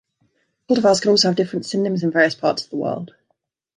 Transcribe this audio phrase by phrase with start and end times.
[0.67, 3.13] Cultivars can also have different synonyms in various parts of the world.